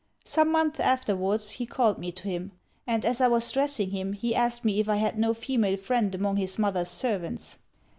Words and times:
Some 0.25 0.51
months 0.51 0.79
afterwards 0.79 1.51
he 1.51 1.67
called 1.67 1.99
me 1.99 2.11
to 2.11 2.23
him; 2.23 2.53
and 2.87 3.05
as 3.05 3.21
I 3.21 3.27
was 3.27 3.51
dressing 3.51 3.91
him 3.91 4.13
he 4.13 4.33
asked 4.33 4.65
me 4.65 4.79
if 4.79 4.89
I 4.89 4.95
had 4.95 5.15
no 5.19 5.35
female 5.35 5.77
friend 5.77 6.15
among 6.15 6.37
his 6.37 6.57
mother's 6.57 6.89
servants. 6.89 7.59